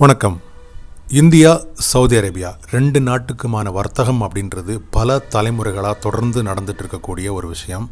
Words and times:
வணக்கம். 0.00 0.34
India 1.20 1.50
Saudi 1.90 2.16
Arabia 2.18 2.48
ரெண்டு 2.72 2.98
நாட்டுக்குமான 3.00 3.68
வர்த்தகம் 3.76 4.20
அப்படின்றது 4.26 4.74
பல 4.96 5.16
தலைமுறைகளாக 5.34 5.94
தொடர்ந்து 5.98 6.40
நடந்துட்டு 6.42 6.82
இருக்கக்கூடிய 6.82 7.28
ஒரு 7.36 7.46
விஷயம். 7.52 7.86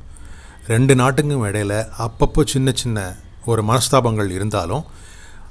ரெண்டு 0.67 0.95
நாட்டுக்கும் 0.95 1.45
இடையில 1.45 1.77
அப்பப்போ 2.06 2.43
சின்ன 2.53 2.75
சின்ன 2.82 3.17
ஒரு 3.45 3.62
மனஸ்தாபங்கள் 3.71 4.30
இருந்தாலும் 4.30 4.85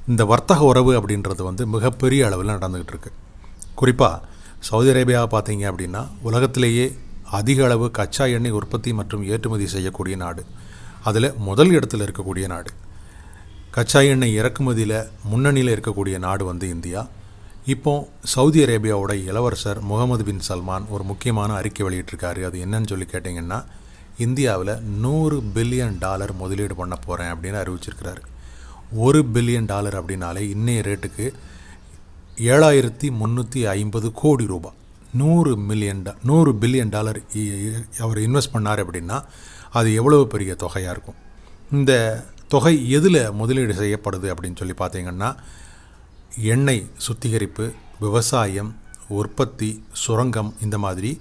இந்த 0.08 0.26
வர்த்தக 0.34 0.70
உறவு 0.72 0.94
அப்படின்றது 1.00 1.42
வந்து 1.50 1.66
மிகப்பெரிய 1.76 2.28
அளவில் 2.30 2.54
நடந்துக்கிட்டு 2.56 2.96
இருக்கு 2.96 3.12
குறிப்பாக 3.82 4.22
சவுதி 4.70 4.92
அரேபியாவை 4.96 5.32
பார்த்தீங்க 5.36 5.66
அப்படின்னா 5.72 6.04
உலகத்திலேயே 6.30 6.88
அதிக 7.42 7.66
அளவு 7.70 7.92
கச்சா 7.92 8.26
எண்ணெய் 8.26 8.58
உற்பத்தி 8.62 8.94
மற்றும் 8.94 9.26
ஏற்றுமதி 9.34 9.68
செய்யக்கூடிய 9.76 10.18
நாடு. 10.26 10.46
அதில் 11.04 11.34
முதல் 11.50 11.74
இடத்துல 11.80 12.08
இருக்கக்கூடிய 12.08 12.48
நாடு. 12.48 12.72
கச்சா 13.74 14.00
எண்ணெய் 14.00 14.34
இறக்குமதியில் 14.34 14.98
முன்னணியில் 15.24 15.80
இருக்கக்கூடிய 15.80 16.18
நாடு 16.18 16.46
வந்து 16.46 16.70
இந்தியா. 16.70 17.02
இப்போ 17.66 17.94
சவுதி 18.24 18.64
அரேபியாவோட 18.64 19.26
இளவரசர் 19.26 19.82
முகமது 19.82 20.24
பின் 20.24 20.42
சல்மான் 20.50 20.88
ஒரு 20.90 21.04
முக்கியமான 21.04 21.54
அறிக்கை 21.54 21.86
வெளியிட்டிருக்காரு. 21.86 22.44
அது 22.44 22.66
என்னன்னு 22.66 22.88
சொல்லி 22.88 23.06
கேட்டிங்கன்னா 23.06 23.60
இந்தியாவில் 24.18 24.82
நூறு 25.00 25.42
பில்லியன் 25.56 25.96
டாலர் 26.00 26.34
முதலீடு 26.34 26.76
பண்ண 26.76 26.96
போகிறேன் 26.96 27.34
அப்படின்னு 27.34 27.62
அறிவிச்சிருக்கிறாரு. 27.64 28.22
ஒரு 28.96 29.26
பில்லியன் 29.34 29.66
டாலர் 29.66 30.06
அப்படின்னாலே 30.06 30.44
இன்னைய 30.56 30.82
ரேட்டுக்கு 30.82 31.26
ஏழாயிரத்தி 32.38 33.12
முந்நூற்றி 33.22 33.66
ஐம்பது 33.68 34.12
கோடி 34.12 34.48
ரூபாய் 34.48 34.78
நூறு 35.14 35.58
மில்லியன் 35.58 36.02
டா 36.02 36.14
நூறு 36.24 36.52
பில்லியன் 36.52 36.90
டாலர் 36.90 37.20
இ- 37.34 38.00
அவர் 38.00 38.18
இன்வெஸ்ட் 38.18 38.54
பண்ணார் 38.54 38.84
அப்படின்னா 38.84 39.18
அது 39.72 39.94
எவ்வளவு 39.94 40.28
பெரிய 40.28 40.56
தொகையாக 40.56 40.92
இருக்கும்? 40.92 41.20
இந்த 41.72 41.94
தொகை 42.54 42.76
எதில் 42.98 43.22
முதலீடு 43.40 43.74
செய்யப்படுது 43.82 44.28
அப்படின்னு 44.34 44.60
சொல்லி 44.62 44.76
பார்த்தீங்கன்னா 44.80 45.30
எண்ணெய் 46.54 46.86
சுத்திகரிப்பு 47.06 47.66
விவசாயம் 48.00 48.72
உற்பத்தி 49.20 49.70
சுரங்கம் 50.04 50.52
இந்த 50.66 50.78
மாதிரி 50.86 51.12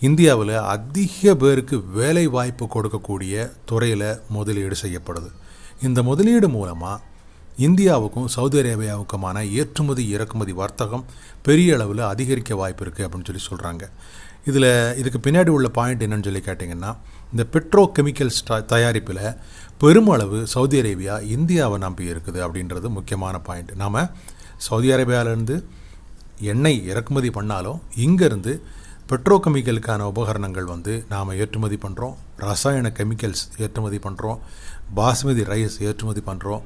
இந்தியாவில் 0.00 0.54
அதிக 0.74 1.34
பேருக்கு 1.42 1.76
வேலை 1.98 2.24
வாய்ப்பு 2.36 2.64
கொடுக்கக்கூடிய 2.74 3.34
துறையில் 3.68 4.08
முதலீடு 4.36 4.76
செய்யப்படுது. 4.82 5.30
இந்த 5.86 6.00
முதலீடு 6.02 6.48
மூலமாக 6.56 7.04
இந்தியாவுக்கும் 7.66 8.28
சவுதி 8.34 8.58
அரேபியாவுக்குமான 8.62 9.36
ஏற்றுமதி 9.60 10.02
இறக்குமதி 10.14 10.54
வர்த்தகம் 10.60 11.04
பெரிய 11.42 11.76
அளவில் 11.76 12.02
அதிகரிக்க 12.12 12.54
வாய்ப்பு 12.60 12.84
இருக்குது 12.84 13.06
அப்படின்னு 13.06 13.28
சொல்லி 13.28 13.44
சொல்கிறாங்க 13.46 13.84
இதில் 14.46 14.70
இதுக்கு 14.96 15.18
பின்னாடி 15.20 15.50
உள்ள 15.50 15.68
பாயிண்ட் 15.70 16.04
என்னன்னு 16.06 16.26
சொல்லி 16.26 16.42
கேட்டிங்கன்னா 16.42 16.90
இந்த 17.32 17.44
பெட்ரோ 17.52 17.82
கெமிக்கல்ஸ் 17.96 18.40
தயாரிப்பில் 18.66 19.22
பெருமளவு 19.78 20.38
சவுதி 20.46 20.76
அரேபியா 20.82 21.14
இந்தியாவை 21.28 21.78
நம்பி 21.78 22.04
இருக்குது 22.12 22.40
அப்படின்றது 22.40 22.90
முக்கியமான 22.90 23.38
பாயிண்ட் 23.40 23.72
நாம் 23.76 24.00
சவுதி 24.66 24.90
அரேபியாவிலேருந்து 24.92 25.56
எண்ணெய் 26.44 26.80
இறக்குமதி 26.84 27.30
பண்ணாலும் 27.30 27.80
இங்கேருந்து 27.96 28.52
பெட்ரோ 29.10 29.36
கெமிக்கலுக்கான 29.38 30.06
உபகரணங்கள் 30.06 30.66
வந்து 30.66 30.92
நாம் 31.08 31.36
ஏற்றுமதி 31.36 31.76
பண்ணுறோம் 31.76 32.14
ரசாயன 32.44 32.88
கெமிக்கல்ஸ் 32.96 33.44
ஏற்றுமதி 33.58 33.98
பண்ணுறோம் 33.98 34.38
பாஸ்மதி 34.94 35.42
ரைஸ் 35.44 35.76
ஏற்றுமதி 35.82 36.22
பண்ணுறோம் 36.26 36.62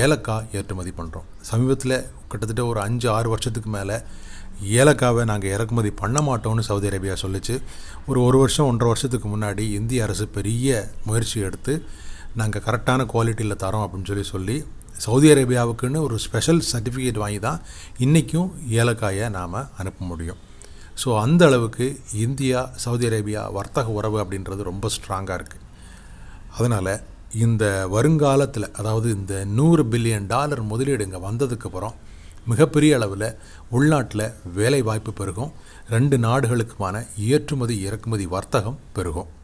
ஏலக்காய் 0.00 0.48
ஏற்றுமதி 0.52 0.92
பண்ணுறோம் 0.98 1.26
சமீபத்தில் 1.42 1.96
கிட்டத்தட்ட 2.28 2.64
ஒரு 2.66 2.80
அஞ்சு 2.80 3.08
ஆறு 3.10 3.28
வருஷத்துக்கு 3.28 3.70
மேலே 3.70 3.96
ஏலக்காவை 4.78 5.22
நாங்கள் 5.30 5.52
இறக்குமதி 5.54 5.90
பண்ண 6.02 6.18
மாட்டோம்னு 6.28 6.66
சவுதி 6.68 6.88
அரேபியா 6.90 7.14
சொல்லிச்சு. 7.24 7.54
ஒரு 8.08 8.20
ஒரு 8.26 8.38
வருஷம் 8.42 8.68
ஒன்றரை 8.70 8.88
வருஷத்துக்கு 8.92 9.28
முன்னாடி 9.34 9.64
இந்திய 9.78 10.04
அரசு 10.06 10.26
பெரிய 10.38 10.68
முயற்சி 11.08 11.38
எடுத்து 11.48 11.74
நாங்கள் 12.40 12.64
கரெக்டான 12.66 13.06
குவாலிட்டியில் 13.12 13.62
தரோம் 13.64 13.84
அப்படின்னு 13.86 14.10
சொல்லி 14.10 14.26
சொல்லி 14.34 14.56
சவுதி 15.04 15.28
அரேபியாவுக்குன்னு 15.34 16.00
ஒரு 16.06 16.16
ஸ்பெஷல் 16.24 16.60
சர்டிஃபிகேட் 16.72 17.22
வாங்கி 17.22 17.40
தான் 17.46 17.62
இன்றைக்கும் 18.04 18.50
ஏலக்காயை 18.80 19.28
நாம் 19.38 19.56
அனுப்ப 19.80 20.00
முடியும். 20.10 20.40
ஸோ 21.02 21.08
அந்த 21.22 21.42
அளவுக்கு 21.46 21.86
இந்தியா 22.26 22.60
சவுதி 22.84 23.06
அரேபியா 23.08 23.42
வர்த்தக 23.58 23.88
உறவு 23.98 24.18
அப்படின்றது 24.22 24.62
ரொம்ப 24.70 24.88
ஸ்ட்ராங்காக 24.96 25.38
இருக்குது 25.38 25.62
அதனால் 26.58 26.92
இந்த 27.44 27.64
வருங்காலத்தில் 27.94 28.68
அதாவது 28.80 29.08
இந்த 29.10 29.34
நூறு 29.58 29.84
பில்லியன் 29.92 30.28
டாலர் 30.32 30.62
முதலீடு 30.72 31.06
இங்கே 31.06 31.20
வந்ததுக்கப்புறம் 31.28 31.96
மிகப்பெரிய 32.46 32.96
அளவில் 32.96 33.28
உள்நாட்டில் 33.70 34.26
வேலைவாய்ப்பு 34.54 35.12
பெருகும். 35.12 35.52
ரெண்டு 35.90 36.16
நாடுகளுக்குமான 36.18 37.06
ஏற்றுமதி 37.16 37.76
இறக்குமதி 37.80 38.26
வர்த்தகம் 38.26 38.78
பெருகும். 38.92 39.42